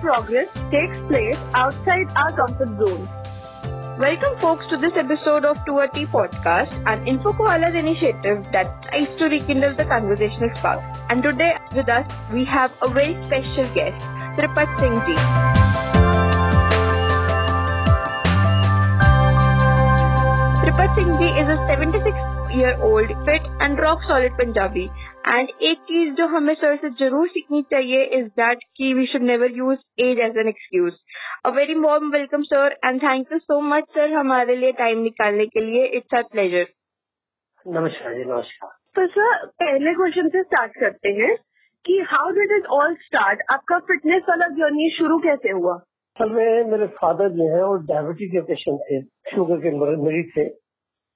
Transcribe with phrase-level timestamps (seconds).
[0.00, 3.08] progress takes place outside our comfort zone.
[3.98, 9.24] Welcome, folks, to this episode of 2T Podcast, an Info Koalas initiative that tries to
[9.24, 10.82] rekindle the conversational spark.
[11.08, 14.04] And today with us, we have a very special guest,
[14.36, 15.16] Tripat Singh Ji.
[20.62, 24.90] Tripat Singh Ji is a 76 year old fit and rock solid Punjabi
[25.26, 29.22] and एक चीज़ जो हमें sir से ज़रूर सीखनी चाहिए is that कि we should
[29.22, 30.92] never use as as an excuse
[31.46, 35.46] a very warm welcome sir and thank you so much sir हमारे लिए टाइम निकालने
[35.46, 35.84] के लिए.
[35.84, 36.66] इट्स अ प्लेजर
[37.66, 38.70] नमस्कार जी नमस्कार.
[38.94, 41.34] तो सर पहले क्वेश्चन से स्टार्ट करते हैं
[41.84, 45.74] कि how did it all start आपका फिटनेस वाला जर्नी शुरू कैसे हुआ?
[45.74, 49.02] असल में मेरे फादर जो है वो डायबिटीज़ के पेशेंट थे
[49.34, 50.44] शुगर के मरीज़ थे।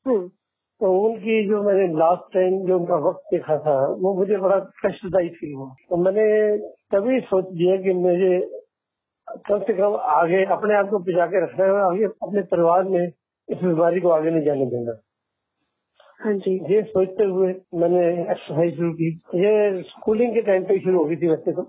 [0.06, 0.30] हम्म।
[0.80, 5.28] तो उनकी जो मैंने लास्ट टाइम जो उनका वक्त देखा था वो मुझे बड़ा कष्टदायी
[5.28, 6.24] फील हुआ। तो मैंने
[6.92, 8.38] तभी सोच दिया कि मुझे
[9.48, 13.04] कम से कम आगे अपने आप को पिछा के रखना है आगे अपने परिवार में
[13.04, 15.00] इस बीमारी को आगे नहीं जाने देना।
[16.20, 20.98] हाँ जी। ये सोचते हुए मैंने एक्सरसाइज शुरू की। ये स्कूलिंग के टाइम पे शुरू
[20.98, 21.62] हो गई थी वैसे तो।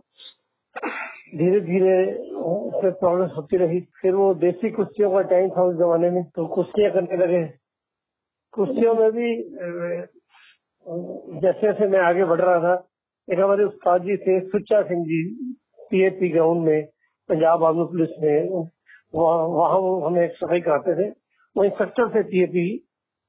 [1.38, 1.96] धीरे धीरे
[2.40, 6.46] उसमें प्रॉब्लम होती रही। फिर वो देसी कुश्तियों का टाइम था उस जमाने में तो
[6.56, 7.61] कुश्तियाँ करने लगे।
[8.54, 9.30] कुश्तियों में भी
[11.42, 12.74] जैसे जैसे मैं आगे बढ़ रहा था,
[13.28, 15.22] एक हमारे उस्ताद जी थे, सुच्चा सिंह जी
[15.92, 16.86] पीएपी ग्राउंड में,
[17.30, 18.68] पंजाब आर्मी पुलिस में,
[19.14, 21.10] वहाँ हमें एक्सरसाइज कराते थे,
[21.56, 22.68] वो इंस्ट्रक्टर थे पीएपी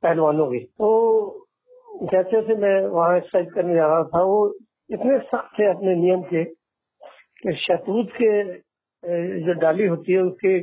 [0.03, 0.89] पहलवानों के। तो
[2.05, 4.55] जैसे जैसे मैं वहाँ एक्सरसाइज करने जा रहा था, वो
[4.91, 8.33] इतने सख्त थे अपने नियम के, कि शतूत के
[9.45, 10.59] जो डाली होती है, उसके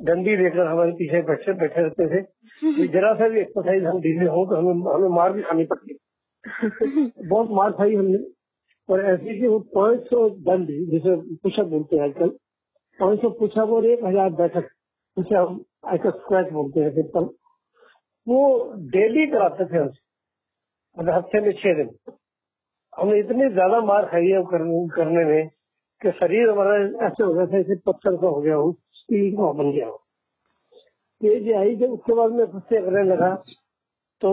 [0.00, 4.44] डंडी लेकर हमारे पीछे बैठे बैठे रहते थे। जरा सा भी एक्सरसाइज हम ढीले हो
[4.46, 5.98] तो हमें हमें मार भी खानी पड़ती।
[7.24, 8.18] बहुत मार खाई हमने।
[8.88, 12.28] और ऐसे कि वो पाँच सौ दंड जिसे पुशअप बोलते हैं आजकल
[12.98, 14.68] पाँच सौ पुशअप और एक हज़ार बैठक
[15.16, 17.28] जिसे हम आजकल स्क्वैच बोलते हैं सिंपल
[18.26, 18.40] वो
[18.90, 20.00] डेली कराते थे हमसे
[20.96, 21.90] मतलब हफ़्ते में छह दिन।
[22.92, 25.48] हमने इतनी ज़्यादा मार खाई है करने में
[26.02, 26.74] कि शरीर हमारा
[27.06, 28.70] ऐसे हो गया था जैसे पत्थर का हो गया हो।
[29.10, 29.88] बन गया।
[31.20, 33.34] ये आई जब उसके बाद मैं गुस्से करने लगा
[34.22, 34.30] तो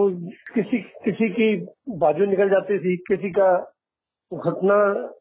[0.54, 1.48] किसी किसी की
[1.98, 3.50] बाजू निकल जाती थी, किसी का
[4.32, 4.76] घटना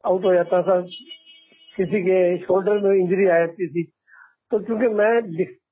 [0.06, 0.80] आउट हो जाता था,
[1.76, 3.82] किसी के शोल्डर में इंजरी आ जाती थी।
[4.50, 5.12] तो क्योंकि मैं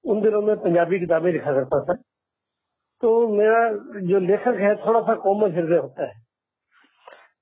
[0.04, 1.94] उन दिनों में पंजाबी किताबें लिखा करता था
[3.02, 3.58] तो मेरा
[4.08, 6.14] जो लेखक है थोड़ा सा कोमल हृदय होता है।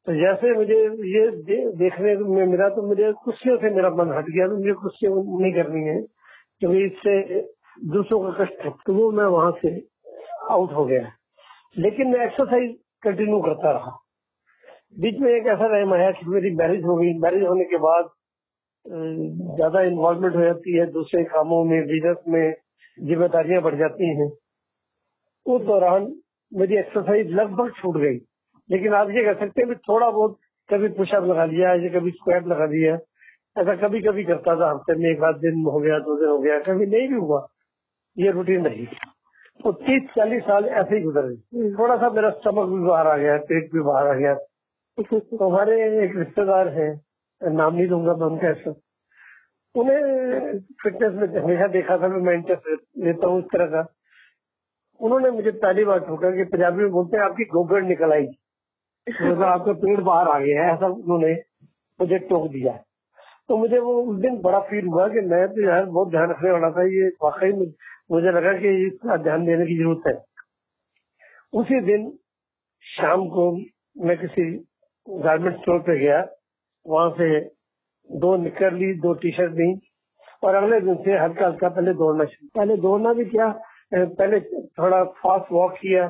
[0.06, 0.78] तो जैसे मुझे
[1.08, 1.26] ये
[1.78, 5.52] देखने में मिला तो मुझे कुर्सियों से मेरा मन हट गया तो मुझे कुर्सियाँ नहीं
[5.52, 6.00] करनी है।
[6.62, 7.40] क्योंकि इससे
[7.88, 9.70] दूसरों का कष्ट है। तो वो मैं वहाँ से
[10.50, 11.10] आउट हो गया।
[11.78, 13.98] लेकिन मैं एक्सरसाइज कंटिन्यू करता रहा।
[15.00, 18.10] बीच में एक ऐसा टाइम आया कि मेरी मैरिज हो गई। मैरिज होने के बाद
[19.56, 22.54] ज़्यादा इन्वॉल्वमेंट हो जाती है। दूसरे कामों में बिज़नेस में
[22.98, 24.30] जिम्मेदारियाँ बढ़ जाती हैं।
[25.46, 26.12] उस दौरान
[26.52, 28.18] मेरी एक्सरसाइज लगभग छूट गई।
[28.70, 32.46] लेकिन आप ये कह सकते हैं थोड़ा बहुत कभी पुशअप लगा लिया या कभी स्क्वाट
[32.46, 32.98] लगा दिया।
[33.58, 36.38] ऐसा कभी कभी करता था हफ़्ते में एक आध दिन हो गया दो दिन हो
[36.38, 37.48] गया कभी नहीं भी हुआ।
[38.18, 38.86] ये रूटीन रही
[39.64, 43.16] तो तीस चालीस साल ऐसे ही गुजर। गए थोड़ा सा मेरा स्टमक भी बाहर आ
[43.16, 44.34] गया पेट भी बाहर आ गया।
[45.02, 47.00] तो हमारे एक रिश्तेदार है
[47.52, 48.74] नाम नहीं दूँगा मैं उनका ऐसा।
[49.74, 53.94] उन्हें फिटनेस में हमेशा देखा था मैं इंटरेस्ट लेता हूँ इस तरह का।
[55.00, 58.26] उन्होंने मुझे पहली बार ठोका कि पंजाबी में बोलते हैं आपकी गोगड़ निकल आई।
[59.08, 61.34] तो आपका पेड़ बाहर आ गया है ऐसा उन्होंने
[62.00, 62.84] मुझे टोक दिया।
[63.52, 66.50] तो मुझे वो उस दिन बड़ा फील हुआ कि मैं तो यार बहुत ध्यान रखने
[66.50, 67.66] वाला था, ये वाकई में
[68.12, 70.12] मुझे लगा कि इसका ध्यान देने की ज़रूरत है।
[71.52, 72.06] उसी दिन
[72.84, 73.44] शाम को
[74.06, 74.44] मैं किसी
[75.06, 76.20] गारमेंट स्टोर पे गया,
[76.86, 77.28] वहाँ से
[78.10, 79.68] दो निकर ली, दो टी शर्ट ली
[80.42, 83.50] और अगले दिन से हल्का हल्का पहले दौड़ना शुरू। पहले दौड़ना भी क्या
[83.92, 84.40] पहले
[84.80, 86.08] थोड़ा फास्ट वॉक किया,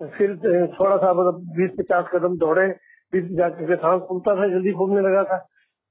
[0.00, 0.36] फिर
[0.76, 2.68] थोड़ा सा मतलब बीस पचास कदम दौड़े,
[3.12, 5.44] बीस पचास करके सांस फूलता था जल्दी फूलने लगा था।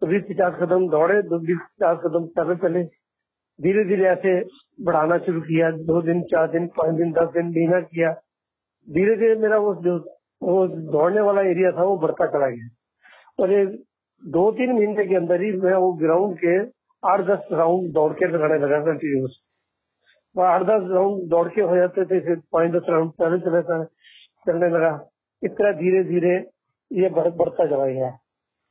[0.04, 2.84] तो बीस पचास कदम दौड़े, दो बीस पचास कदम चले चले।
[3.60, 4.32] धीरे धीरे ऐसे
[4.84, 8.12] बढ़ाना शुरू किया, दो दिन, चार दिन, पाँच दिन, दस दिन, महीना किया।
[8.88, 9.94] धीरे धीरे मेरा वो जो,
[10.42, 12.68] वो दौड़ने वाला एरिया था, वो बढ़ता चला गया।
[13.40, 13.66] और ये
[14.24, 16.58] दो तीन महीने के अंदर ही मैं वो ग्राउंड के
[17.04, 19.40] आठ दस राउंड दौड़ के लगाने लगा कंटिन्यूस
[20.36, 23.62] और आठ दस राउंड दौड़ के हो जाते थे, फिर पाँच दस राउंड चले चले
[23.62, 24.92] चलने लगा।
[25.44, 26.36] इस तरह धीरे धीरे
[26.92, 28.12] ये बढ़ता चला गया।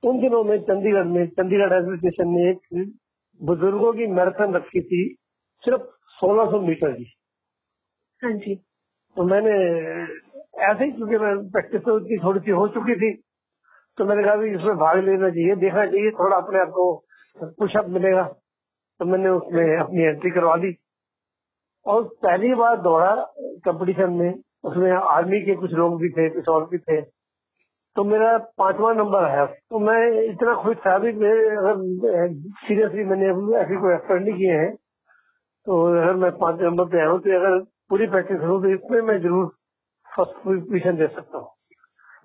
[0.03, 2.93] उन दिनों में चंडीगढ़ में चंडीगढ़ रेलवे स्टेशन में एक
[3.41, 5.03] बुज़ुर्गों की मैराथन रखी थी
[5.65, 5.83] सिर्फ़
[6.19, 7.05] 1600 मीटर की।
[8.23, 8.55] हाँ जी।
[9.17, 9.53] तो मैंने
[10.69, 13.13] ऐसे ही क्योंकि मैं प्रैक्टिस तो थोड़ी सी हो चुकी थी
[13.99, 16.85] तो मैंने कहा इसमें भाग लेना चाहिए देखना चाहिए थोड़ा अपने आप को
[17.59, 18.23] पुशअप मिलेगा।
[19.01, 20.75] तो मैंने उसमें अपनी एंट्री करवा दी।
[21.87, 23.15] और पहली बार दौड़ा
[23.65, 24.33] कंपटीशन में
[24.65, 27.01] उसमें आर्मी के कुछ लोग भी थे कुछ और भी थे।
[27.97, 31.81] तो मेरा पांचवा नंबर आया तो मैं इतना खुश था भी अगर
[32.67, 33.27] सीरियसली मैंने
[33.61, 34.71] ऐसी कोई एफर्ट नहीं किए हैं
[35.67, 37.59] तो अगर मैं पाँच नंबर पे आया हूँ तो अगर
[37.91, 39.47] पूरी प्रैक्टिस करूँ तो इसमें मैं ज़रूर
[40.09, 41.49] फ़र्स्ट पोजिशन दे सकता हूँ।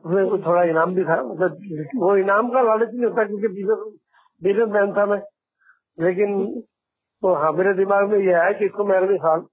[0.05, 1.59] उसमें कुछ थोड़ा इनाम भी था मतलब
[2.03, 3.83] वो इनाम का लालच नहीं होता क्योंकि बिज़नेस
[4.41, 5.21] बिज़नेस मैन था मैं।
[5.97, 6.33] लेकिन
[7.23, 9.45] तो हाँ मेरे दिमाग में यह आया कि इसको मैं अगले साल,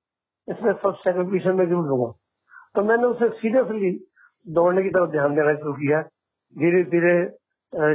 [0.49, 2.11] इसमें फ़र्स्ट सेकंड पोजिशन में ज़रूर लूँगा
[2.75, 3.91] तो मैंने उसे सीरियसली
[4.47, 6.01] दौड़ने की तरफ़ ध्यान देना शुरू किया।
[6.57, 7.15] धीरे धीरे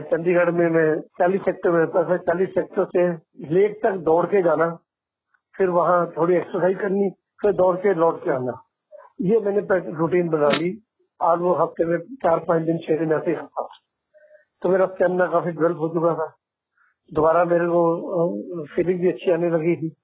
[0.04, 3.04] चंडीगढ़ में मैं चालीस सेक्टर में रहता था। चालीस सेक्टर से
[3.50, 4.68] लेक तक दौड़ के जाना,
[5.56, 7.10] फिर वहाँ थोड़ी एक्सरसाइज करनी,
[7.42, 8.54] फिर दौड़ के लौट के आना।
[9.22, 9.62] ये मैंने
[9.92, 10.72] रूटीन बना ली।
[11.20, 13.36] आज वो हफ़्ते में चार पाँच दिन, छह दिन ऐसे
[14.62, 16.28] तो मेरा स्टेमिना काफ़ी डेवलप हो चुका था।
[17.12, 19.96] दोबारा मेरे को फीलिंग भी अच्छी आने लगी थी।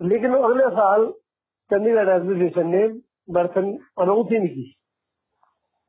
[0.00, 1.06] लेकिन अगले साल
[1.70, 2.86] चंडीगढ़ एडमिनिस्ट्रेशन ने
[3.30, 4.64] बर्तन अनाउंस ही नहीं की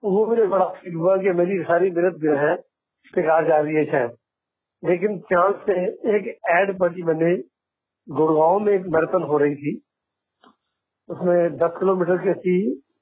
[0.03, 2.53] वो मुझे बड़ा फील हुआ कि मेरी सारी मेहनत जो है,
[3.13, 4.05] बेकार जा रही है
[4.83, 5.73] लेकिन चांस से
[6.15, 7.35] एक एड पड़ी मैंने
[8.07, 9.71] गुड़गांव में एक मैराथन हो रही थी।
[11.09, 12.55] उसमें 10 किलोमीटर की थी,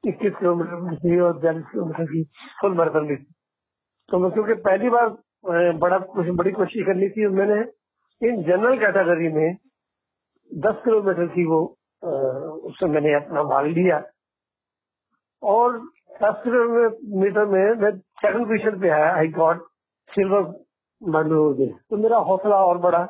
[0.07, 2.23] इक्कीस किलोमीटर की थी और बयालीस किलोमीटर की
[2.61, 3.33] फुल मैराथन भी थी।
[4.11, 5.09] तो मैं क्योंकि पहली बार
[5.75, 7.59] बड़ा कुछ, बड़ी कोशिश करनी थी मैंने
[8.21, 9.57] इन जनरल कैटेगरी में
[10.51, 11.61] 10 किलोमीटर की वो
[12.69, 14.01] उससे मैंने अपना भाग लिया।
[15.43, 15.79] और
[16.23, 19.61] किलोमीटर में मैं सेकंड पोजिशन पे आया आई गॉट
[20.09, 20.41] सिल्वर
[21.01, 23.03] मेडल हो गए तो मेरा हौसला और बढ़ा।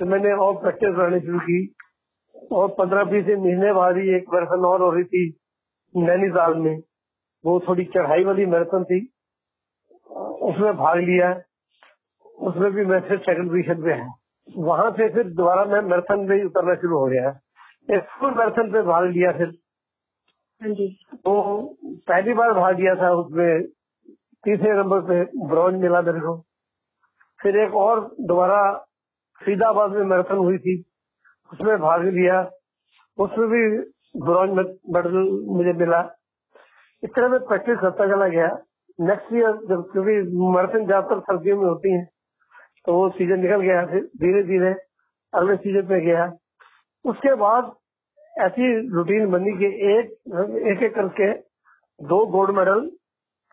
[0.00, 1.74] फिर मैंने और प्रैक्टिस करनी शुरू की।
[2.52, 5.22] और पंद्रह बीस महीने बाद ही एक मैराथन और हो रही थी
[5.94, 6.76] नैनीताल में।
[7.44, 9.00] वो थोड़ी चढ़ाई वाली मैराथन थी।
[10.42, 11.30] उसमें भाग लिया।
[12.38, 14.08] उसमें भी मैं फिर सेकंड पोजिशन पे है।
[14.48, 17.30] वहाँ से फिर दोबारा मैं मैराथन में उतरना शुरू हो गया।
[18.00, 19.52] फुल मैराथन पे भाग लिया फिर।
[20.62, 20.74] हाँ
[21.16, 21.32] तो
[22.08, 23.62] पहली बार भाग लिया था उसमें।
[24.44, 26.36] तीसरे नंबर पे ब्रॉन्ज मिला मेरे को।
[27.40, 28.60] फिर एक और दोबारा
[29.40, 30.74] फरीदाबाद में मैराथन हुई थी।
[31.52, 32.38] उसमें भाग लिया।
[33.18, 33.64] उसमें भी
[34.20, 34.52] ब्रॉन्ज
[34.94, 35.18] मेडल
[35.56, 36.00] मुझे मिला।
[37.02, 38.48] इस तरह मैं प्रैक्टिस करता चला गया।
[38.98, 40.16] नेक्स्ट ईयर जब क्योंकि
[40.54, 42.04] मैराथन ज़्यादातर सर्दियों में होती है
[42.86, 44.74] तो वो सीज़न निकल गया। फिर धीरे धीरे
[45.32, 46.32] अगले सीज़न पे गया।
[47.04, 47.72] उसके बाद
[48.36, 50.12] ऐसी रूटीन बनी कि एक
[50.68, 51.32] एक एक करके
[52.00, 52.80] दो गोल्ड मेडल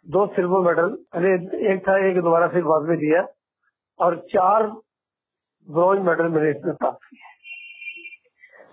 [0.07, 1.33] दो सिल्वर मेडल अरे
[1.71, 3.25] एक था, एक दोबारा फिर बाद में दिया,
[3.99, 4.63] और चार
[5.67, 7.27] ब्रॉन्ज मेडल मैंने इसमें प्राप्त किया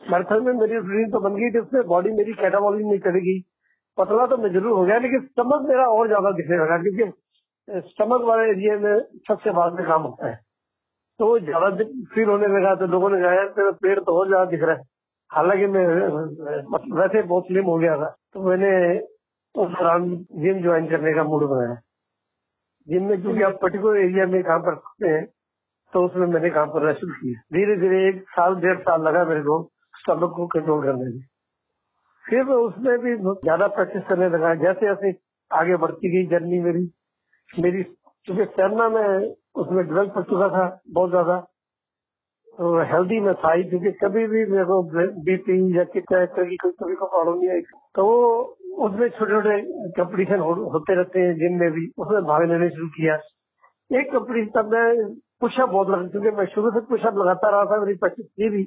[0.06, 3.38] मैराथन में मेरी रूटीन तो बन गई थी, उसमें बॉडी मेरी कैटाबॉली नहीं चलेगी।
[3.98, 8.22] पतला तो मैं ज़रूर हो गया, लेकिन स्टमक मेरा और ज़्यादा दिखने लगा क्योंकि स्टमक
[8.24, 10.34] वाले एरिए में सबसे बाद में काम होता है।
[11.20, 11.70] तो वो ज़्यादा
[12.14, 14.82] फील होने लगा तो लोगों ने कहा पेड़ तो और ज़्यादा दिख रहा है।
[15.30, 15.84] हालाँकि मैं
[16.94, 18.70] वैसे बहुत स्लिम हो गया था तो मैंने
[19.54, 20.08] उस दौरान
[20.40, 21.74] जिम ज्वाइन करने का मूड बनाया।
[22.88, 25.24] जिम में क्योंकि आप पर्टिकुलर एरिया में काम कर सकते हैं
[25.92, 29.40] तो उसमें मैंने काम करना शुरू किया। धीरे धीरे एक साल, डेढ़ साल लगा मेरे
[29.42, 29.62] को
[29.94, 31.20] स्टमक को कंट्रोल करने में।
[32.24, 35.12] फिर मैं उसमें भी ज़्यादा प्रैक्टिस करने लगा। जैसे जैसे
[35.50, 36.84] आगे बढ़ती गई जर्नी मेरी
[37.50, 41.36] मेरी, क्योंकि तैरना में उसमें डेवलप कर चुका था बहुत ज़्यादा।
[42.60, 44.82] हेल्दी में था क्योंकि कभी भी मेरे को
[45.24, 47.60] बीपी या किस तरह की कोई कभी को प्रॉब्लम नहीं आई।
[47.94, 52.48] तो वो उसमें छोटे छोटे कंपटीशन हो, होते रहते हैं जिम में भी उसमें भाग
[52.48, 53.14] लेने शुरू किया।
[54.00, 57.80] एक कंपटीशन तब मैं पुशअप बहुत लगा क्योंकि मैं शुरू से पुशअप लगाता रहा था
[57.80, 58.62] मेरी प्रैक्टिस थी भी।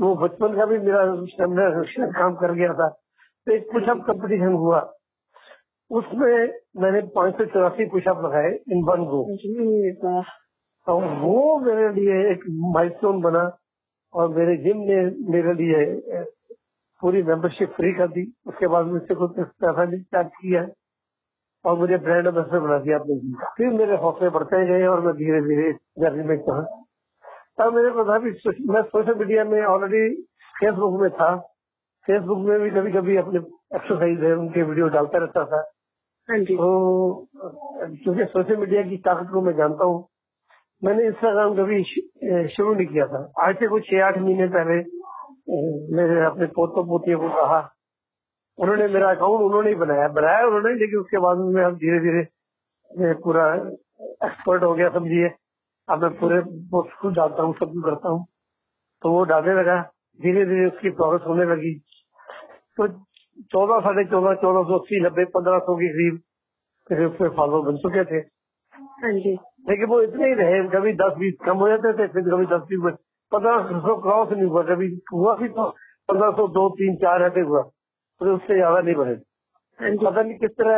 [0.00, 1.04] वो बचपन का भी मेरा
[2.20, 2.88] काम कर गया था।
[3.46, 4.92] तो एक पुशअप कंपटीशन हुआ।
[5.90, 9.22] उसमें मैंने पाँच सौ चौरासी पुशअप लगाए इन वन गो
[10.86, 13.44] तो वो मेरे लिए एक माइलस्टोन बना
[14.14, 14.98] और मेरे जिम ने
[15.32, 15.84] मेरे लिए
[17.02, 20.62] पूरी मेंबरशिप फ्री कर दी। उसके बाद मुझसे कुछ पैसा नहीं चार्ज किया
[21.64, 25.00] और मुझे ब्रांड एम्बेसडर बना दिया अपने जिम का। फिर मेरे हौसले बढ़ते गए और
[25.06, 26.62] मैं धीरे धीरे जर्नी में कहा
[27.58, 28.18] तब मेरे को था
[28.72, 30.14] मैं सोशल मीडिया में ऑलरेडी
[30.54, 31.36] फेसबुक में था।
[32.06, 33.38] फेसबुक में भी कभी कभी अपने
[33.76, 35.62] एक्सरसाइज है उनके वीडियो डालता रहता था।
[36.28, 36.68] हाँ तो
[37.34, 39.98] क्योंकि सोशल मीडिया की ताकत को मैं जानता हूँ।
[40.82, 41.82] मैंने इंस्टाग्राम कभी
[42.48, 44.74] शुरू नहीं किया था। आज से कुछ छह आठ महीने पहले
[45.96, 47.60] मेरे अपने पोतों पोतियों को कहा।
[48.58, 53.12] उन्होंने मेरा अकाउंट उन्होंने ही बनाया। बनाया उन्होंने, लेकिन उसके बाद में अब धीरे धीरे
[53.24, 55.30] पूरा एक्सपर्ट हो गया, समझिए।
[55.88, 56.40] अब मैं पूरे
[56.74, 58.24] को डालता हूँ, सब कुछ करता हूँ।
[59.02, 59.80] तो वो डालने लगा।
[60.20, 61.74] धीरे धीरे उसकी प्रोग्रेस होने लगी।
[62.76, 66.20] तो चौदह, साढ़े चौदह चौदह सौ अस्सी, नब्बे, पंद्रह सौ के करीब
[66.86, 68.24] फिर उसमें फॉलो बन चुके थे।
[69.02, 72.22] हाँ जी। लेकिन वो इतने ही रहे कभी दस बीस कम हो जाते थे फिर
[72.26, 72.80] कभी दस बीस
[73.32, 75.64] पंद्रह सौ क्रॉस नहीं हुआ कभी हुआ भी तो
[76.08, 77.62] पंद्रह सौ दो तीन चार ऐसे हुआ
[78.20, 79.14] फिर उससे ज़्यादा नहीं बढ़े।
[79.80, 80.76] पता नहीं किस तरह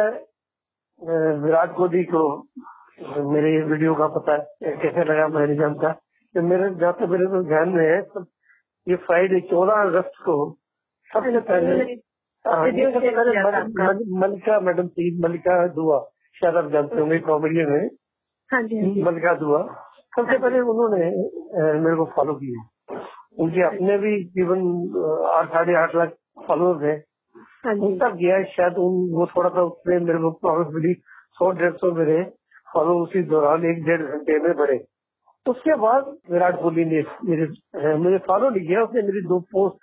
[1.42, 2.22] विराट कोहली को
[3.32, 7.26] मेरे वीडियो का पता है कैसे लगा मैं नहीं जानता कि मेरे जहाँ तक मेरे
[7.34, 8.26] तो ध्यान में है सब
[8.86, 10.36] ये फ्राइडे चौदह अगस्त को
[11.10, 11.94] सबसे पहले
[14.18, 15.98] मलिका मैडम थी मलिका दुआ
[16.36, 17.86] शायद आप जानते होंगे कॉमेडियन है।
[18.50, 19.62] हाँ जी हाँ मलिका दुआ
[20.16, 21.04] सबसे पहले उन्होंने
[21.80, 22.60] मेरे को फॉलो किया।
[23.44, 24.60] उनके अपने भी जीवन
[25.30, 26.14] आठ साढ़े आठ लाख
[26.46, 26.94] फॉलोअर्स है।
[27.64, 30.94] हाँ उन तक गया शायद उन वो थोड़ा सा उसमें मेरे को प्रॉब्लम मिली।
[31.38, 32.22] सौ डेढ़ सौ मेरे
[32.74, 34.78] फॉलो उसी दौरान एक डेढ़ घंटे में बढ़े।
[35.46, 39.76] उसके बाद विराट कोहली ने मेरे मुझे फॉलो नहीं किया उसने मेरी दो पोस्ट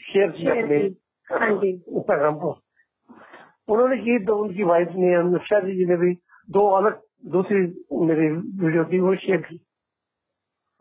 [0.00, 2.58] शेयर की। अपने इंस्टाग्राम पर
[3.72, 6.12] उन्होंने की तो उनकी वाइफ ने अनुष्का जी ने भी
[6.48, 7.60] दो अलग दूसरी
[8.06, 9.56] मेरी वीडियो थी, वो शेयर की।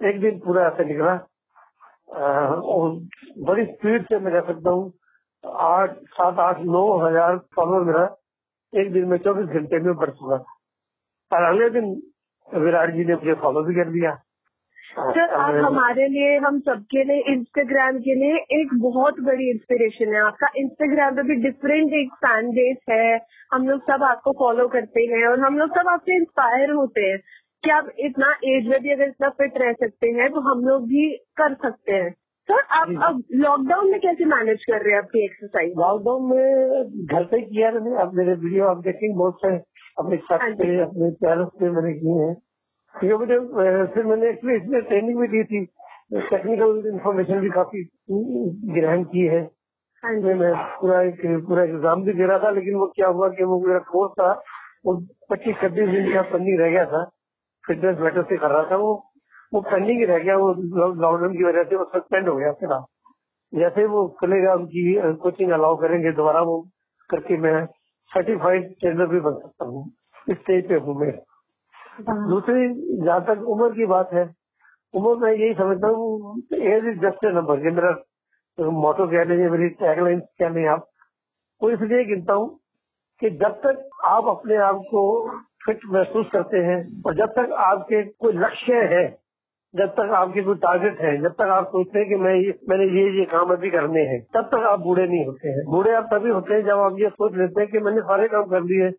[0.01, 1.13] एक दिन पूरा ऐसा निकला
[2.09, 2.89] और
[3.45, 4.91] बड़ी स्पीड से मैं कह सकता हूँ।
[5.43, 8.03] आठ, सात, आठ, नौ हज़ार फॉलोअर मेरा
[8.73, 10.35] एक दिन में चौबीस घंटे में बढ़ चुका।
[11.31, 11.91] और अगले दिन
[12.47, 14.11] विराट जी ने मुझे फॉलो भी कर दिया।
[14.89, 20.21] सर आप हमारे लिए हम सबके लिए इंस्टाग्राम के लिए एक बहुत बड़ी इंस्पिरेशन है।
[20.21, 23.19] आपका इंस्टाग्राम पे भी डिफरेंट एक फ़ैन बेस है।
[23.53, 27.19] हम लोग सब आपको फॉलो करते हैं और हम लोग सब आपसे इंस्पायर होते हैं
[27.63, 30.87] कि आप इतना एज में भी अगर इतना फिट रह सकते हैं तो हम लोग
[30.87, 32.11] भी कर सकते हैं।
[32.49, 37.23] सर आप अब लॉकडाउन में कैसे मैनेज कर रहे हैं आपकी एक्सरसाइज लॉकडाउन में घर
[37.23, 39.55] पे किया मैंने। अब मेरे वीडियो आप देखेंगे बहुत से
[39.97, 42.35] अपने छत हाँ पे अपने पैरों पे मैंने किए हैं।
[42.95, 43.37] क्योंकि मुझे
[43.93, 45.65] फिर मैंने एक्चुअली इसमें ट्रेनिंग भी दी थी।
[46.29, 47.83] टेक्निकल इन्फॉर्मेशन भी काफ़ी
[48.75, 49.41] ग्रहण की है।
[50.03, 53.43] हाँ मैं पूरा एक पूरा एग्ज़ाम भी दे रहा था लेकिन वो क्या हुआ कि
[53.43, 54.31] वो मेरा कोर्स था
[54.85, 54.95] वो
[55.31, 57.03] पच्चीस छब्बीस दिन का पेंडिंग रह गया था।
[57.63, 58.93] फिटनेस मैटर से कर रहा था वो।
[59.53, 62.79] वो पेंडिंग ही रह गया वो लॉकडाउन की वजह से वो सस्पेंड हो गया फिर
[63.53, 64.81] जैसे वो खुलेगा उनकी
[65.21, 66.59] कोचिंग अलाउ करेंगे दोबारा वो
[67.09, 67.65] करके मैं
[68.11, 69.81] सर्टिफाइड ट्रेनर भी बन सकता हूँ।
[70.29, 71.11] इस स्टेज पे हूँ मैं।
[72.01, 72.67] दूसरी,
[73.05, 74.23] जहाँ तक उम्र की बात है,
[74.93, 77.91] उम्र मैं यही समझता हूँ age is just a number ये मेरा
[78.57, 80.87] मोटो कह लीजिए, मेरी टैगलाइन कह लें आप।
[81.61, 82.49] वो इसलिए गिनता हूँ
[83.21, 85.01] कि जब तक आप अपने आप को
[85.65, 89.03] फिट महसूस करते हैं, और जब तक आपके कोई लक्ष्य है,
[89.73, 92.85] जब तक आपके कोई टारगेट है, जब तक आप सोचते हैं कि मैं ये, मैंने
[92.95, 96.09] ये ये काम अभी करने हैं, तब तक आप बूढ़े नहीं होते हैं। बूढ़े आप
[96.13, 98.89] तभी होते हैं जब आप ये सोच लेते हैं कि मैंने सारे काम कर दिए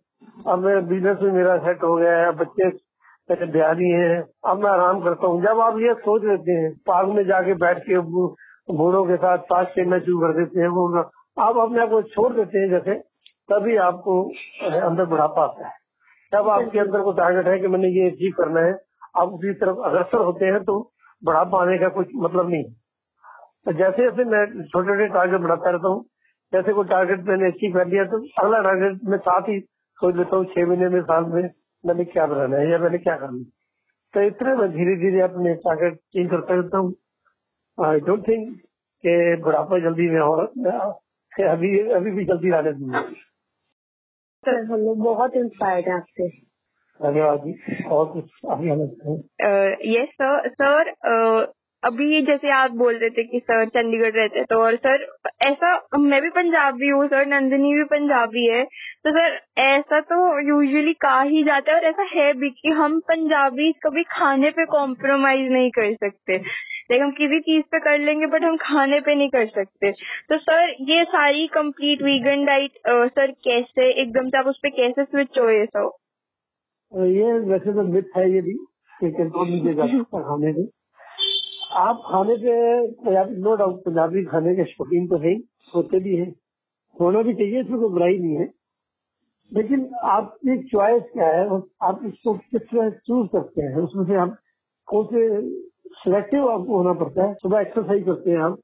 [0.46, 2.68] अब मेरा बिज़नेस में मेरा सेट हो गया है बच्चे
[3.30, 7.08] मेरे ब्यारी है। अब मैं आराम करता हूँ। जब आप ये सोच लेते हैं पार्क
[7.16, 7.98] में जाके बैठ के
[8.72, 12.32] बूढ़ों के साथ पास खेलना शुरू कर देते हैं वो आप अपने आप को छोड़
[12.34, 12.94] देते हैं जैसे
[13.48, 14.16] तभी आपको
[14.82, 15.72] अंदर बुढ़ापा आता है।
[16.32, 18.72] जब आपके अंदर को टारगेट है कि मैंने ये अचीव करना है
[19.20, 20.76] आप उसी तरफ़ अग्रसर होते हैं तो
[21.22, 22.64] बढ़ापा आने का कुछ मतलब नहीं
[23.66, 26.04] तो जैसे जैसे मैं छोटे छोटे टारगेट बढ़ाता रहता हूँ
[26.52, 29.58] जैसे कोई टारगेट मैंने अचीव कर लिया तो अगला टारगेट मैं साथ ही
[29.98, 31.42] सोच लेता हूँ छह महीने में साल में
[31.84, 33.44] मैंने क्या बनाना है या मैंने क्या करना है?
[34.14, 36.94] तो इतने मैं धीरे धीरे अपने टारगेट चेंज करता रहता हूँ।
[37.78, 38.56] आई डोंट थिंक
[39.04, 40.32] के बुढ़ापा जल्दी में हो
[41.50, 42.98] अभी अभी भी जल्दी आने दूँगा।
[44.44, 46.28] हम लोग बहुत इंस्पायर्ड है आपसे।
[47.00, 48.70] धन्यवाद जी। और कुछ अभी
[49.94, 50.90] यस सर सर
[51.82, 55.04] अभी जैसे आप बोल रहे थे कि सर चंडीगढ़ रहते तो और सर
[55.42, 58.64] ऐसा मैं भी पंजाबी हूँ सर नंदिनी भी पंजाबी है
[59.04, 60.18] तो सर ऐसा तो
[60.48, 64.64] यूजुअली कहा ही जाता है और ऐसा है भी कि हम पंजाबी कभी खाने पे
[64.64, 69.14] कॉम्प्रोमाइज नहीं कर सकते। लाइक हम किसी चीज़ पे कर लेंगे बट हम खाने पे
[69.14, 69.90] नहीं कर सकते।
[70.28, 75.04] तो सर ये सारी कंप्लीट वीगन डाइट सर कैसे एकदम से आप उस पर कैसे
[75.04, 75.90] स्विच हो ये सब?
[76.92, 78.58] ये वैसे तो मिथ है ये भी
[80.02, 80.52] खाने
[81.70, 82.52] आप खाने के
[82.98, 85.34] पंजाबी नो डाउट पंजाबी खाने के शौकीन तो है,
[85.74, 86.26] होते भी है,
[86.96, 88.48] होना भी चाहिए, इसमें कोई बुराई नहीं है।
[89.52, 94.36] लेकिन आपकी चॉइस क्या है आप इसको किस तरह चूज़ करते हैं, उसमें से आप
[94.88, 95.22] कौन से
[95.94, 98.58] सिलेक्टिव आपको होना पड़ता है, सुबह एक्सरसाइज करते हैं आप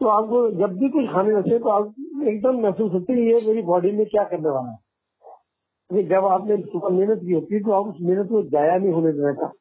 [0.00, 3.40] तो आपको जब भी कुछ खाने लगते हैं तो आप एकदम महसूस होते हैं, ये
[3.46, 7.72] मेरी बॉडी में क्या करने वाला है। जब आपने सुबह मेहनत की होती है तो
[7.72, 9.52] आप उस मेहनत को जाया नहीं होने देना था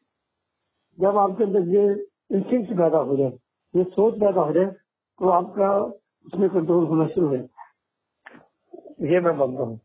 [0.98, 1.88] जब आपके अंदर ये
[2.30, 3.32] इंस्टिंक्ट पैदा हो जाए,
[3.74, 5.70] ये सोच पैदा हो जाए तो आपका
[6.28, 7.36] उसमें कंट्रोल होना शुरू हो
[9.06, 9.78] ये मैं मानता हूँ।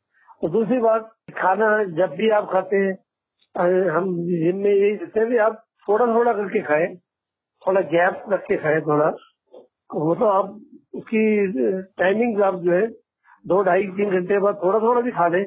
[0.42, 5.38] तो दूसरी बात, खाना जब भी आप खाते हैं हम जिम में यही देते हैं
[5.40, 6.94] आप थोड़ा थोड़ा करके खाएँ,
[7.62, 9.08] थोड़ा गैप रख के खाएँ थोड़ा।
[9.96, 10.60] वो तो आप
[10.94, 11.22] उसकी
[11.98, 12.86] टाइमिंग आप जो है,
[13.44, 15.44] दो ढाई तीन घंटे बाद थोड़ा थोड़ा भी खा लें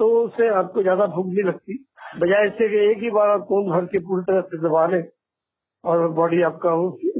[0.00, 1.74] तो उससे आपको ज़्यादा भूख नहीं लगती।
[2.18, 5.02] बजाय इससे कि एक ही बार आप कौन भर के पूरी तरह से दबा लें
[5.84, 6.70] और बॉडी आपका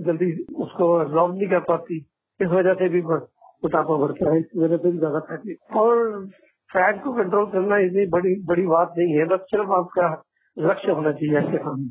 [0.06, 1.96] जल्दी उसको एब्जॉर्ब नहीं कर पाती।
[2.40, 6.26] इस वजह से भी मोटापा बढ़ता है इस वजह से भी ज़्यादा फैट और
[6.70, 10.08] फैट को कंट्रोल करना इतनी बड़ी बड़ी बात नहीं है बस सिर्फ़ आपका
[10.56, 11.88] लक्ष्य होना चाहिए आपके सामने।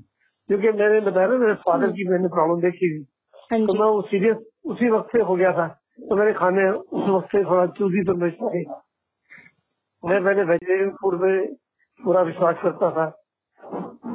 [0.49, 3.05] क्योंकि मैंने बताया ना मेरे फादर की मैंने प्रॉब्लम देखी थी
[3.51, 5.67] हाँ तो मैं वो सीरियस उसी वक्त से हो गया था।
[5.99, 8.29] तो मेरे खाने उस वक्त से थोड़ा चूजी तो मैं
[10.03, 11.53] मैं पहले वेजिटेरियन फ़ूड में
[11.99, 13.05] पूरा विश्वास करता था।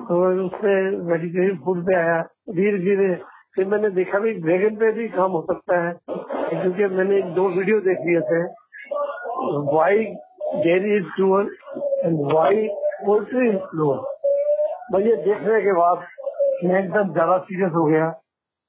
[0.08, 2.20] तो उसमें वेजिटेरियन फ़ूड पे आया।
[2.56, 3.14] धीरे धीरे
[3.54, 7.80] फिर मैंने देखा भी वेगन पे भी काम हो सकता है। क्योंकि मैंने दो वीडियो
[7.80, 8.42] देख लिए थे।
[9.74, 10.04] Why
[10.64, 11.54] dairy is pure
[12.04, 12.66] and why
[13.06, 13.96] poultry is pure
[14.92, 16.06] मुझे देखने के बाद
[16.64, 18.12] मैं एकदम ज़्यादा सीरियस हो गया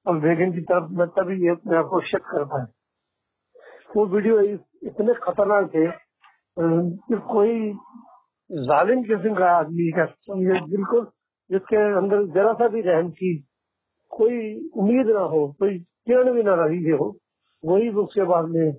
[0.06, 2.68] और वेगन की तरफ़ मैं तभी ये अपने आप को शक कर पाया।
[3.96, 4.39] वो वीडियो
[4.89, 5.88] इतने खतरनाक थे।
[6.58, 7.56] कि कोई
[8.50, 11.08] जालिम किस्म का आदमी का बिल्कुल
[11.52, 13.46] जिसके अंदर जरा सा भी रहम की
[14.12, 17.18] कोई उम्मीद ना हो, कोई किरण भी ना रही हो,
[17.66, 18.74] वही उसके बाद में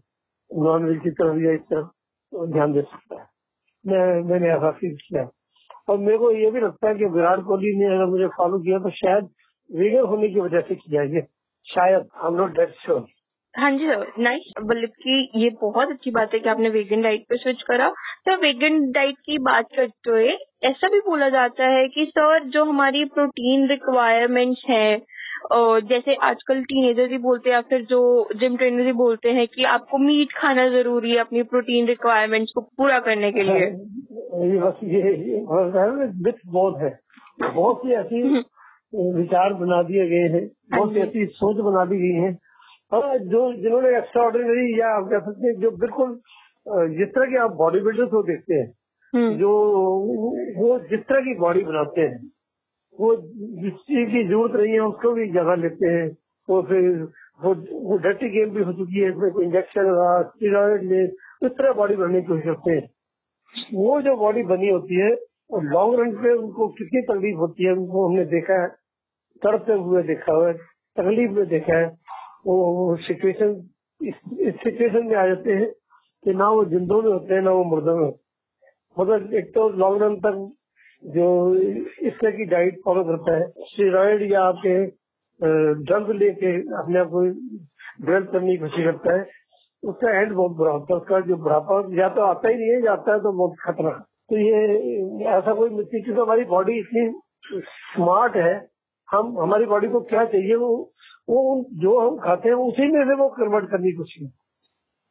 [0.53, 1.89] नॉन वेज की तरफ़ या इस तरफ़
[2.53, 3.27] ध्यान दे सकता है।
[3.87, 5.29] मैं, मैंने ऐसा फील किया।
[5.89, 8.79] और मेरे को ये भी लगता है कि विराट कोहली ने अगर मुझे फॉलो किया
[8.79, 9.29] तो शायद
[9.71, 11.21] वेगन होने की वजह से किया ये
[11.67, 13.07] शायद एम नॉट डेट श्योर
[13.55, 17.37] हाँ जी सर नाइस बल्कि ये बहुत अच्छी बात है कि आपने वेगन डाइट पे
[17.37, 17.89] स्विच करा।
[18.25, 20.29] तो वेगन डाइट की बात करते हुए
[20.67, 25.03] ऐसा भी बोला जाता है कि सर जो हमारी प्रोटीन रिक्वायरमेंट्स हैं
[25.53, 29.47] और जैसे आजकल टीनेजर ही बोलते हैं या फिर जो जिम ट्रेनर ही बोलते हैं
[29.49, 33.67] कि आपको मीट खाना ज़रूरी है अपनी प्रोटीन रिक्वायरमेंट्स को पूरा करने के लिए।
[34.47, 35.41] ये बस ये ये
[36.27, 36.99] मिथ बहुत है।
[37.55, 38.23] बहुत सी ऐसी
[39.21, 40.47] विचार बना दिए गए हैं
[40.77, 42.37] बहुत सी ऐसी सोच बना दी गई है।
[42.93, 46.19] और जो जिन्होंने एक्स्ट्रा ऑर्डिनरी या आप कह सकते हैं जो बिल्कुल
[46.99, 48.86] जिस तरह के आप बॉडी बिल्डर्स को देखते हैं हम्म,
[49.17, 49.51] जो
[50.57, 52.31] वो जिस तरह की बॉडी बनाते हैं,
[53.01, 53.17] वो
[53.63, 56.17] जिस चीज़ की ज़रूरत नहीं है, उसको भी जगह लेते हैं।
[56.51, 57.09] और फिर
[57.45, 57.55] वो
[57.91, 59.83] वो डर्टी गेम भी हो चुकी है, इसमें कोई इंजेक्शन
[60.83, 61.05] ले,
[61.47, 62.91] इस तरह बॉडी बनने की कोशिश करते हैं।
[63.75, 65.17] वो जो बॉडी बनी होती है
[65.51, 68.69] और लॉन्ग रन पे उनको कितनी तकलीफ़ होती है, उनको हमने देखा है।
[69.43, 70.53] तड़पते हुए देखा हुआ है,
[70.97, 71.87] तकलीफ़ में देखा है।
[72.47, 73.71] वो सिचुएशन
[74.03, 74.15] इस
[74.55, 75.71] सिचुएशन में आ जाते हैं
[76.25, 78.26] कि ना वो जिंदों में होते हैं, ना वो मुर्दों में होते हैं।
[78.97, 80.37] मतलब एक तो लॉन्ग रन तक
[81.03, 84.75] जो इस तरह की डाइट फॉलो करता है। स्टेरॉइड या आपके
[85.83, 89.27] ड्रग लेके अपने आप को डेवलप करने की कोशिश करता है,
[89.83, 92.85] उसका एंड बहुत बुरा होता है। उसका जो बुढ़ापा या तो आता ही नहीं है,
[92.85, 93.91] या आता है तो बहुत खतरा
[94.31, 98.55] तो ये, ऐसा कोई मिट्टी क्योंकि हमारी बॉडी इतनी स्मार्ट है।
[99.09, 100.93] हम, हमारी बॉडी को क्या चाहिए, वो
[101.29, 104.29] वो जो हम खाते हैं, उसी में से वो कन्वर्ट करने की कोशिश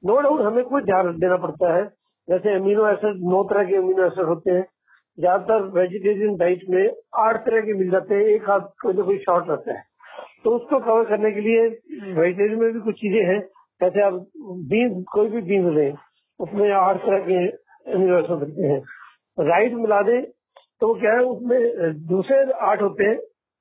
[0.03, 1.83] नो डाउट हमें कोई ध्यान देना पड़ता है।
[2.29, 4.67] जैसे अमीनो एसिड नौ तरह के अमीनो एसिड होते हैं।
[5.19, 9.17] ज़्यादातर वेजिटेरियन डाइट में आठ तरह के मिल जाते हैं, एक हाथ कोई ना कोई
[9.17, 9.83] शॉर्ट रहता है।
[10.43, 11.67] तो उसको कवर करने के लिए
[12.13, 13.39] वेजिटेरियन में भी कुछ चीज़ें हैं।
[13.81, 15.95] जैसे आप बीन्स कोई भी बीन्स लें,
[16.39, 17.47] उसमें आठ तरह के
[17.91, 18.83] अमीनो एसिड होते हैं।
[19.39, 20.21] राइस मिला दें
[20.81, 21.61] तो क्या है, उसमें
[22.07, 23.17] दूसरे आठ होते हैं,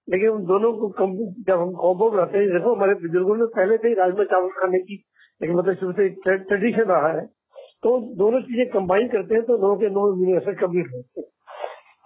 [0.08, 3.76] लेकिन उन दोनों को कम- जब हम कॉम्बो बनाते हैं, देखो हमारे बुज़ुर्गों ने पहले
[3.76, 5.04] से ही राजमा चावल खाने की
[5.44, 7.43] एक मतलब शुरू से ट्रेडिशन रहा है।
[7.84, 11.26] तो दोनों चीज़ें कंबाइन करते हैं तो नौ के नौ अमीनो एसिड कंप्लीट होते हैं।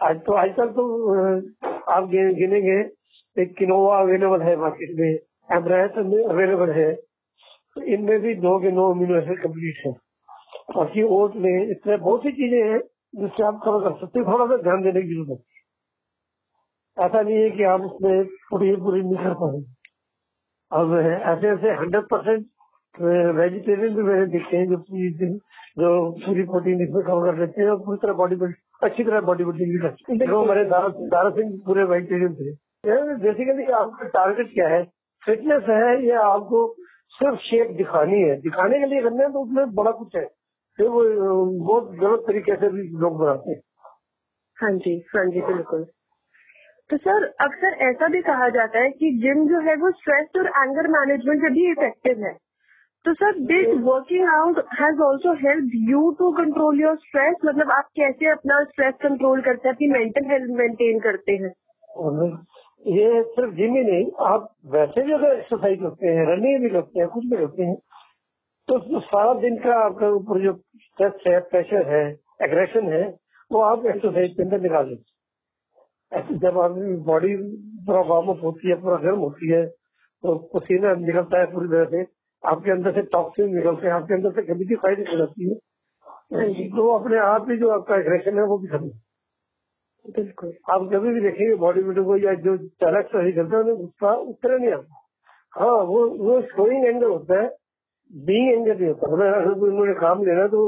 [0.01, 0.85] आज तो आजकल तो
[1.93, 2.79] आप गिनेंगे,
[3.37, 5.11] एक किनोवा अवेलेबल है मार्केट में
[5.57, 9.93] एमरायत अवेलेबल है तो इनमें भी नौ के नौ एसिड कंप्लीट है।
[10.75, 12.81] बाकी ओट में इस तरह बहुत सी चीज़ें हैं,
[13.17, 15.47] जिससे आप कवर कर सकते हैं, थोड़ा सा ध्यान देने की ज़रूरत है
[16.97, 19.59] ऐसा नहीं है कि आप उसमें पूरी पूरी नहीं कर पाए
[20.73, 20.95] अब
[21.33, 22.47] ऐसे ऐसे हंड्रेड परसेंट
[23.07, 25.39] वेजिटेरियन भी मेरे देखे हैं, जो पूरी दिन-
[25.79, 29.21] जो पूरी प्रोटीन इसमें कवर कर लेते हैं, और पूरी तरह बॉडी बिल्ड अच्छी तरह
[29.21, 32.51] बॉडी बिल्डिंग भी करते हैं। देखो हमारे दारा सिंह पूरे वेजिटेरियन थे।
[33.15, 34.85] बेसिकली आपका टारगेट क्या है?
[35.27, 36.77] फिटनेस है या आपको
[37.09, 38.41] सिर्फ़ शेप दिखानी है?
[38.41, 40.25] दिखाने के लिए करना है तो उसमें बड़ा कुछ है।
[40.77, 41.05] फिर वो,
[41.47, 43.61] बहुत गलत तरीके से भी लोग बनाते हैं।
[44.63, 45.87] हाँ जी हाँ जी, बिल्कुल।
[46.91, 50.47] तो सर, अक्सर ऐसा भी कहा जाता है कि जिम जो है वो स्ट्रेस और
[50.47, 52.48] एंगर मैनेजमेंट में भी इफ़ेक्टिव है।
[53.05, 57.85] तो sir this working out has also help you to control your stress मतलब आप
[57.97, 61.53] कैसे अपना स्ट्रेस कंट्रोल करते हैं, अपनी मेंटल हेल्थ मेंटेन करते हैं
[62.89, 67.01] ये सिर्फ़ जिम ही नहीं, आप वैसे भी अगर एक्सरसाइज करते हैं रनिंग भी करते
[67.01, 67.77] हैं, कुछ भी करते हैं
[68.69, 72.05] तो सारा दिन का आपके ऊपर जो स्ट्रेस है प्रेशर है
[72.43, 73.03] एग्रेशन है,
[73.51, 74.97] वो आप एक्सरसाइज के अंदर निकाल।
[76.13, 77.35] ऐसे जब आपकी बॉडी
[77.87, 81.85] पूरा वार्म अप होती है पूरा गर्म होती है तो पसीना निकलता है पूरी तरह
[81.91, 82.05] से
[82.45, 85.55] आपके अंदर से टॉक्सिन निकलते हैं आपके अंदर से कभी की फाइट निकल जाती है।
[86.71, 88.91] तो अपने आप ही जो आपका एग्रेशन है वो भी खत्म
[90.07, 93.77] बिल्कुल। आप कभी भी देखेंगे बॉडी बिल्डर को या जो चालक सही करते हैं उन्हें
[93.77, 95.05] गुस्सा उतना नहीं आता।
[95.55, 97.49] हाँ वो वो शोइंग एंगल होता है
[98.11, 100.61] बीइंग एंगल नहीं होता। मतलब अगर कोई उन्होंने काम लेना तो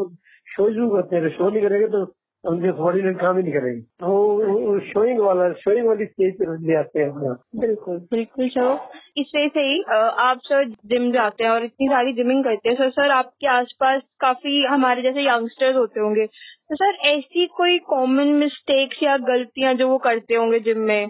[0.49, 2.05] शो ज़रूर करते हैं। शो नहीं करेंगे तो
[2.45, 6.77] उनके बॉडी ने काम ही नहीं करेगी। तो शोइंग वाला शोइंग वाली स्टेज पे ले
[6.77, 9.83] आते हैं अपने। बिल्कुल बिल्कुल सर इस वजह से ही
[10.21, 14.03] आप सर जिम जाते हैं और इतनी सारी जिमिंग करते हैं। सर सर आपके आसपास
[14.21, 19.89] काफ़ी हमारे जैसे यंगस्टर्स होते होंगे। तो सर ऐसी कोई कॉमन मिस्टेक्स या गलतियाँ जो
[19.89, 21.07] वो करते होंगे जिम में?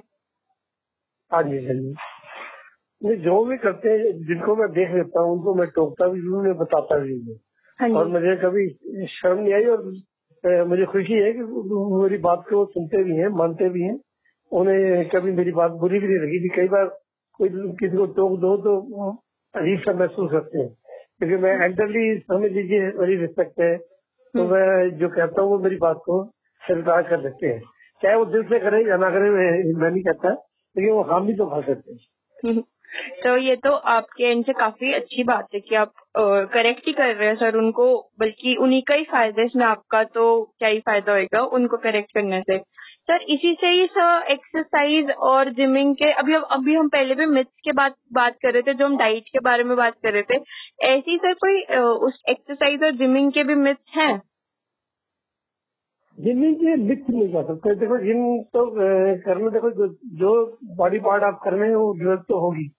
[1.30, 5.66] हाँ जी हाँ जी। जो भी करते हैं जिनको मैं देख लेता हूँ उनको मैं
[5.68, 7.38] टोकता भी हूँ मैं बताता भी हूँ।
[7.78, 8.68] हाँ और मुझे कभी
[9.06, 9.92] शर्म नहीं आई और
[10.46, 11.40] मुझे खुशी है कि
[12.02, 14.00] मेरी बात को सुनते भी हैं मानते भी हैं।
[14.52, 16.86] उन्हें कभी मेरी बात बुरी भी नहीं लगी कई बार
[17.38, 19.12] कोई किसी को टोक दो तो
[19.54, 20.68] अजीब सा महसूस करते हैं।
[21.18, 25.58] क्योंकि मैं एंटरली समझ लीजिए मेरी रिस्पेक्ट है। तो हम्म। मैं जो कहता हूँ वो
[25.58, 26.24] मेरी बात को
[26.66, 27.62] स्वीकार कर देते हैं।
[28.02, 29.30] चाहे वो दिल से करे या ना करे
[29.74, 30.30] मैं नहीं कहता।
[30.76, 31.98] लेकिन वो हम भी तो खा सकते हैं।
[32.44, 32.62] हम्म।
[33.24, 35.92] तो ये तो आपके एंड से काफ़ी अच्छी बात है कि आप
[36.52, 37.86] करेक्ट ही कर रहे हैं सर उनको
[38.20, 40.24] बल्कि उन्हीं का ही फ़ायदा इसमें आपका तो
[40.58, 42.58] क्या ही फ़ायदा होगा उनको करेक्ट करने से।
[43.10, 47.60] सर इसी से ही सर एक्सरसाइज और जिमिंग के अभी अभी हम पहले भी मिथ्स
[47.64, 50.22] के बात बात कर रहे थे जो हम डाइट के बारे में बात कर रहे
[50.30, 50.38] थे
[50.88, 51.62] ऐसी सर कोई
[52.08, 54.20] उस एक्सरसाइज और जिमिंग के भी मिथ्स हैं?
[56.18, 58.20] जिमिंग के मिथ्स नहीं कर सकते देखो जिम
[58.54, 58.66] तो
[59.24, 60.32] करने देखो जो,
[60.76, 62.70] बॉडी पार्ट आप कर रहे हैं वो ज़रूरत तो होगी।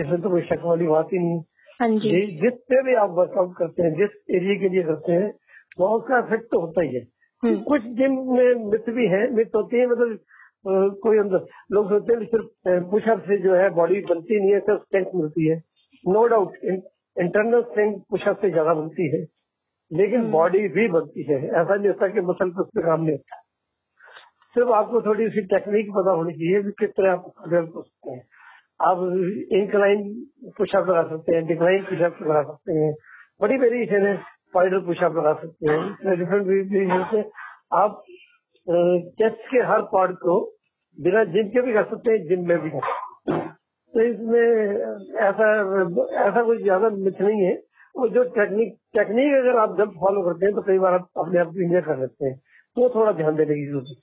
[0.00, 1.40] इसमें तो कोई शक वाली बात ही नहीं।
[1.80, 5.32] हाँ जी। जिस पे भी आप वर्कआउट करते हैं जिस एरिया के लिए करते हैं
[5.80, 7.02] वो उसका इफ़ेक्ट तो होता ही है।
[7.42, 10.18] हम्म। कुछ जिम में मिथ भी है मिथ होती है मतलब
[11.02, 14.82] कोई अंदर। लोग सोचते हैं सिर्फ़ पुशअप से जो है बॉडी बनती नहीं है सिर्फ़
[14.82, 15.56] स्ट्रेंथ मिलती है।
[16.04, 19.24] No doubt internal strength pushup से ज़्यादा बनती है।
[19.90, 23.12] लेकिन बॉडी हम्म। भी बनती है। ऐसा नहीं होता कि मसल पर उसमें काम नहीं
[23.12, 23.40] होता।
[24.56, 28.22] सिर्फ़ आपको थोड़ी सी टेक्निक पता होनी चाहिए कि किस तरह आप कर सकते हैं।
[28.80, 28.98] आप
[29.56, 30.02] इंक्लाइन
[30.56, 32.92] पुशअप लगा सकते हैं डिक्लाइन पुशअप लगा सकते हैं।
[33.40, 34.16] बड़ी वेरिएशन है
[34.54, 37.22] पाइडल पुशअप लगा सकते हैं। डिफरेंट वेरिएशन से
[37.76, 38.02] आप
[38.66, 40.40] चेस्ट के हर पार्ट को
[40.98, 43.48] बिना जिम के भी कर सकते हैं जिम में भी। कर सकते हैं
[43.94, 44.46] तो इसमें
[45.22, 45.48] ऐसा
[46.22, 47.54] ऐसा कुछ ज़्यादा मिथ नहीं है।
[47.94, 51.38] और जो टेक्निक टेक्निक अगर आप जब फॉलो करते हैं तो कई बार आप अपने
[51.40, 52.36] आप को इंजर कर सकते हैं।
[52.76, 53.94] तो थोड़ा ध्यान देने की ज़रूरत है।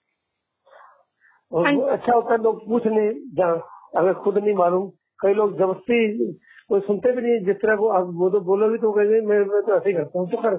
[1.52, 3.58] और हाँ अच्छा होता है लोग पूछ लें जहाँ
[3.94, 6.34] अगर खुद नहीं मालूम कई लोग ज़बरदस्ती
[6.70, 9.40] कोई सुनते भी नहीं जिस तरह को आप वो तो बोलो भी तो कहेंगे मैं,
[9.40, 10.56] मैं तो ऐसे ही करता हूँ तो कर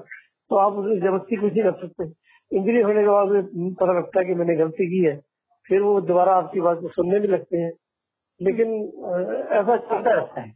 [0.51, 2.03] तो आप ज़बरदस्ती कुछ नहीं कर सकते।
[2.51, 3.29] इंजरी होने के बाद
[3.79, 5.15] पता लगता है कि मैंने गलती की है
[5.65, 7.71] फिर वो दोबारा आपकी बात को सुनने भी लगते हैं।
[8.39, 8.73] लेकिन
[9.59, 10.51] ऐसा चलता रहता है।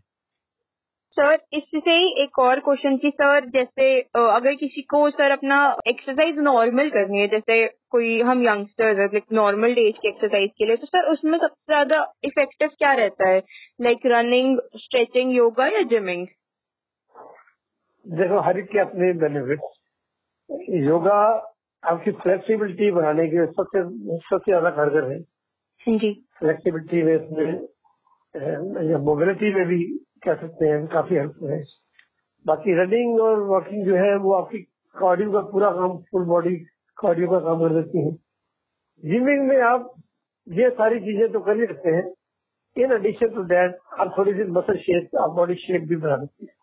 [1.20, 3.86] सर इससे ही एक और क्वेश्चन की सर जैसे
[4.20, 7.58] अगर किसी को सर अपना एक्सरसाइज नॉर्मल करनी है जैसे
[7.90, 12.00] कोई हम यंगस्टर है नॉर्मल डेज़ की एक्सरसाइज के लिए तो सर उसमें सबसे ज़्यादा
[12.24, 13.44] इफ़ेक्टिव क्या रहता है?
[13.82, 16.26] लाइक रनिंग स्ट्रेचिंग योगा या जिमिंग
[18.06, 19.62] देखो हर एक के अपने बेनिफिट
[20.88, 21.20] योगा
[21.84, 23.84] आपकी फ्लेक्सिबिलिटी बढ़ाने के सबसे
[24.20, 25.20] सबसे ज़्यादा कारगर है।
[25.98, 29.86] जी। फ्लेक्सिबिलिटी में इसमें मोबिलिटी में भी
[30.24, 31.64] कह सकते हैं, काफ़ी हेल्प है।
[32.46, 34.60] बाकी रनिंग और वॉकिंग जो है, वो आपकी
[34.96, 36.56] कार्डियो का पूरा काम फुल बॉडी
[36.98, 38.12] कार्डियो का काम कर देती है।
[39.04, 39.94] जिमिंग में आप
[40.48, 42.08] ये सारी चीज़ें तो कर ही सकते हैं।
[42.76, 46.46] इन एडिशन टू दैट आप थोड़ी सी मसल शेप आप बॉडी शेप भी बना सकते
[46.46, 46.54] हैं।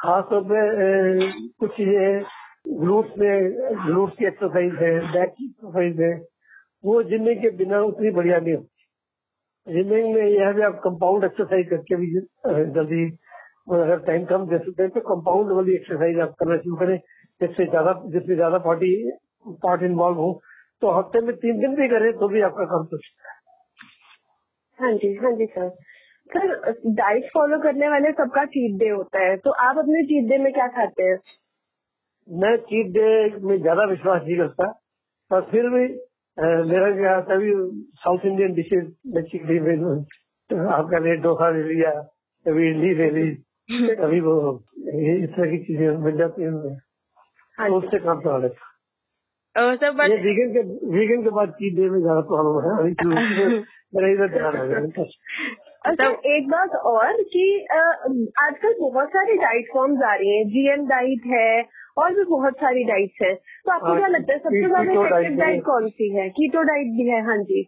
[0.00, 2.22] खासतौर पर कुछ चीज़ें
[2.80, 3.52] ग्लूट्स में
[3.86, 6.14] ग्लूट्स की एक्सरसाइज है बैक की एक्सरसाइज है।
[6.84, 8.71] वो जिमिंग के बिना उतनी बढ़िया नहीं होती।
[9.66, 12.06] रिमेनिंग में यह भी आप कंपाउंड एक्सरसाइज करके भी
[12.72, 13.04] जल्दी
[13.72, 16.96] अगर टाइम कम दे सकते हैं तो कंपाउंड वाली एक्सरसाइज आप करना शुरू करें।
[17.40, 18.90] जिससे ज़्यादा जिसमें ज़्यादा पार्टी
[19.62, 20.32] पार्ट इन्वॉल्व हो।
[20.82, 22.98] तो हफ़्ते में तीन दिन भी करें तो भी आपका काम तो
[24.78, 25.68] हाँ। जी हाँ जी सर
[26.30, 30.38] सर डाइट फॉलो करने वाले सबका चीट डे होता है तो आप अपने चीट डे
[30.38, 31.16] में क्या खाते हैं?
[32.28, 33.08] मैं चीट डे
[33.40, 34.70] में ज़्यादा विश्वास नहीं करता
[35.30, 35.86] पर फिर भी
[36.38, 37.50] मेरा क्या कभी
[38.02, 39.58] साउथ इंडियन डिशेज बेसिकली
[40.74, 41.90] आपका ले डोसा ले लिया
[42.46, 43.26] कभी इडली ले ली
[43.96, 44.34] कभी वो
[44.76, 46.50] इस तरह की चीज़ें मिल जाती है।
[47.58, 48.70] हाँ तो उससे काम चला लेता
[50.08, 50.62] ये वीकेंड के
[50.96, 52.92] वीगन के बाद चीज़ डे में ज़्यादा प्रॉब्लम है
[53.94, 55.04] मेरा इधर ध्यान है
[55.86, 57.44] अच्छा एक बात और कि
[58.42, 61.64] आजकल बहुत सारी डाइट फॉर्म्स आ रही हैं। जीएम डाइट है
[61.98, 65.62] और भी बहुत सारी डाइट्स है। तो आपको क्या लगता है सबसे ज़्यादा इफ़ेक्टिव डाइट
[65.64, 66.28] कौन सी है?
[66.30, 67.62] कीटो डाइट भी है हाँ जी।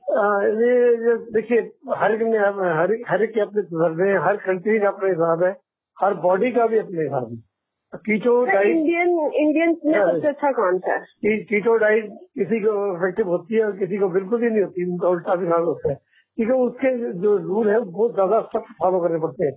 [1.33, 1.59] देखिए
[1.96, 2.12] हर
[3.09, 5.57] हर के अपने तजर्बे हर कंट्री का अपना हिसाब है
[5.98, 7.42] हर बॉडी का भी अपने हिसाब है।
[8.07, 11.37] कीटो डाइट इंडियन इंडियन में हाँ। सबसे अच्छा कौन सा है?
[11.44, 15.09] कीटो डाइट किसी को इफ़ेक्टिव होती है और किसी को बिल्कुल ही नहीं होती उनका
[15.09, 15.98] उल्टा भी होता है।
[16.38, 19.52] क्योंकि उसके जो रूल है बहुत ज़्यादा सख्त फॉलो करने पड़ते हैं।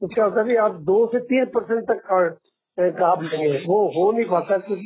[0.00, 4.10] तो क्या होता है आप दो से तीन परसेंट तक का- कार्ब लेंगे वो हो
[4.12, 4.78] नहीं पाता कुछ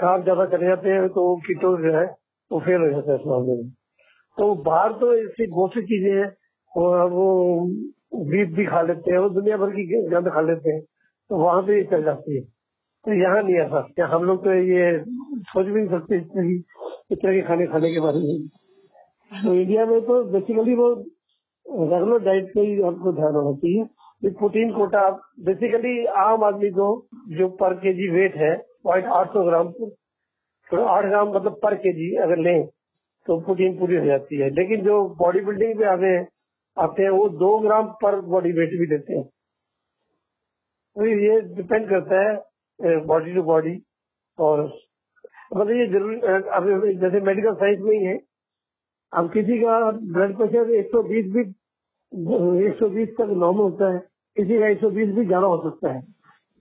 [0.00, 2.04] कार्ब ज़्यादा चले जाते हैं तो कीटो जो है,
[2.50, 3.68] वो फेल हो जाता है इस मामले में।
[4.38, 6.28] तो बाहर तो ऐसी बहुत सी चीज़ें हैं,
[6.72, 7.26] और वो
[8.30, 10.80] बीफ भी खा लेते हैं वो दुनिया भर की गंद खा लेते हैं
[11.30, 12.42] तो वहाँ पे चल जाती है।
[13.04, 14.86] तो यहाँ नहीं ऐसा हम लोग तो ये
[15.50, 16.16] सोच भी नहीं सकते
[17.12, 18.48] इस तरह की खाने खाने के बारे में।
[19.32, 20.88] इंडिया में तो बेसिकली वो
[21.66, 25.08] रेगुलर डाइट पे ही आपको ध्यान होना चाहिए। प्रोटीन कोटा
[25.46, 26.86] बेसिकली आम आदमी को
[27.38, 31.74] जो पर के जी वेट है पॉइंट आठ सौ ग्राम तो आठ ग्राम मतलब पर
[31.76, 32.66] के जी अगर लें
[33.26, 36.26] तो प्रोटीन पूरी हो जाती है। लेकिन जो बॉडी बिल्डिंग पे आते हैं
[36.76, 39.24] आते हैं, वो दो ग्राम पर बॉडी वेट भी देते हैं।
[40.96, 43.76] तो ये डिपेंड करता है बॉडी टू बॉडी
[44.38, 48.16] और मतलब ये ज़रूरी जैसे मेडिकल साइंस में ही है
[49.12, 51.42] अब किसी का ब्लड प्रेशर 120 भी
[52.64, 53.98] 120 तक नॉर्मल होता है,
[54.36, 56.00] किसी का 120 भी ज़्यादा हो सकता है।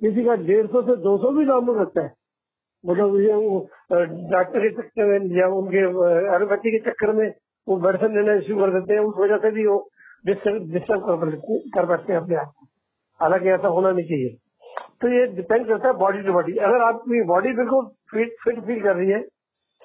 [0.01, 2.13] किसी का 150 से 200 भी नॉर्मल रहता है।
[2.83, 3.59] मतलब ये वो
[3.91, 5.83] डॉक्टर के चक्कर में या उनके
[6.35, 7.27] एलोपैथी के चक्कर में
[7.67, 9.77] वो मेडिसिन लेना शुरू कर देते हैं, उस वजह से भी वो
[10.25, 11.05] डिस्टर्ब
[11.75, 12.65] कर बैठते हैं अपने आप को।
[13.19, 14.35] हालाँकि ऐसा होना नहीं चाहिए।
[15.01, 18.81] तो ये डिपेंड करता है बॉडी टू बॉडी अगर आपकी बॉडी बिल्कुल फिट फिट फील
[18.83, 19.19] कर रही है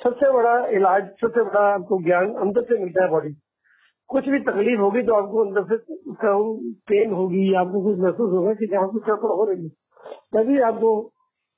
[0.02, 3.34] सबसे बड़ा इलाज, सबसे बड़ा आपको ज्ञान अंदर से मिलता है बॉडी
[4.10, 5.76] कुछ भी तकलीफ़ होगी तो आपको अंदर से
[6.88, 9.68] पेन होगी, आपको कुछ महसूस होगा कि जहाँ कुछ गड़बड़ हो रही है।
[10.34, 10.90] तभी आपको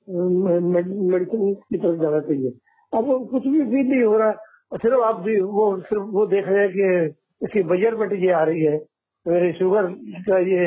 [0.07, 2.51] मेडिसिन की तरफ़ जाना चाहिए।
[2.93, 4.31] अब कुछ भी फील नहीं हो रहा
[4.75, 8.63] सिर्फ़ आप भी वो, सिर्फ़ वो देख रहे हैं कि इसकी मेज़रमेंट ये आ रही
[8.63, 8.77] है।
[9.25, 9.87] मेरे शुगर
[10.29, 10.65] का ये,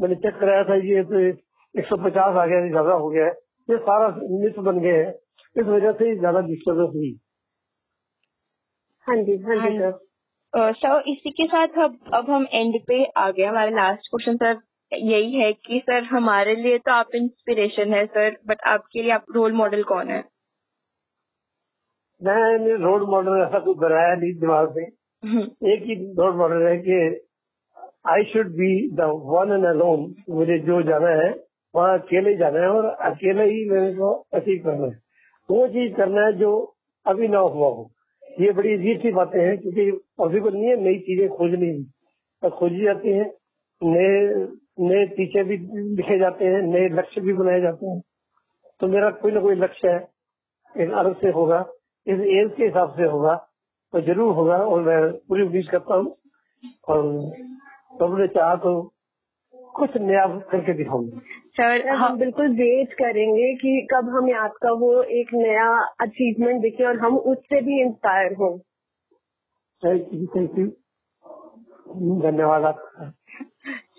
[0.00, 3.32] मैंने चेक कराया था, ये तो एक सौ पचास आ गया ज़्यादा हो गया है।
[3.68, 4.08] ये सारा
[4.42, 5.12] मिस बन गए हैं।
[5.56, 7.12] इस वजह से ज़्यादा डिस्टर्बेंस हुई।
[9.06, 13.30] हाँ जी हाँ जी सर सर इसी के साथ अब अब हम एंड पे आ
[13.30, 14.60] गए हमारे लास्ट क्वेश्चन सर
[14.92, 19.24] यही है कि सर हमारे लिए तो आप इंस्पिरेशन है सर बट आपके लिए आप
[19.34, 20.22] रोल मॉडल कौन है?
[22.20, 24.84] मैंने रोल मॉडल ऐसा कुछ बनाया नहीं दिमाग में
[25.72, 27.00] एक ही रोल मॉडल है कि
[28.10, 31.30] I should be the one and alone मुझे जो जाना है
[31.74, 34.98] वहाँ अकेले जाना है और अकेले ही मेरे को अचीव करना है।
[35.48, 36.50] वो चीज़ करना है जो
[37.06, 37.90] अभी ना हुआ हो।
[38.40, 41.72] ये बड़ी अजीब सी बातें हैं, क्योंकि पॉसिबल नहीं है, नई चीज़ें खोजनी
[42.42, 43.24] तो खोजी जाती है,
[43.82, 44.10] नए
[44.80, 45.56] नए टीचर भी
[45.96, 48.00] लिखे जाते हैं, नए लक्ष्य भी बनाए जाते हैं।
[48.80, 49.98] तो मेरा कोई ना कोई लक्ष्य है
[50.74, 51.58] एक अलग से होगा,
[52.06, 53.34] इस एज के हिसाब से होगा
[53.92, 56.14] तो ज़रूर होगा, और मैं पूरी उम्मीद करता हूँ।
[56.88, 57.02] और
[57.98, 58.72] प्रभु ने चाहा तो
[59.78, 61.20] कुछ नया करके दिखाऊँगा।
[61.56, 65.68] सर हम बिल्कुल वेट करेंगे कि कब हमें आपका वो एक नया
[66.00, 68.56] अचीवमेंट दिखे और हम उससे भी इंस्पायर हों।
[69.82, 70.66] थैंक यू थैंक यू
[72.20, 73.12] धन्यवाद आपका।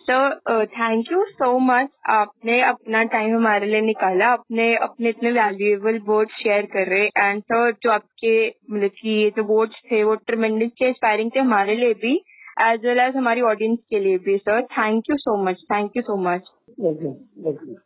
[0.02, 6.00] Sir thank you so much आपने अपना टाइम हमारे लिए निकाला। अपने अपने इतने वैल्यूएबल
[6.08, 10.16] वर्ड शेयर कर। रहे एंड सर जो आपके मतलब कि ये जो वर्ड्स थे वो
[10.28, 12.16] ट्रमेंडसली इंस्पायरिंग थे हमारे लिए भी।
[12.63, 16.03] एज वेल एज हमारी ऑडियंस के लिए भी sir thank you so much thank you
[16.03, 17.13] so much thank you
[17.47, 17.77] thank you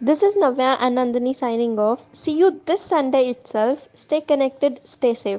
[0.00, 2.02] This is Navya and Nandini signing off.
[2.12, 3.88] See you this Sunday itself.
[3.94, 5.36] Stay connected, stay safe.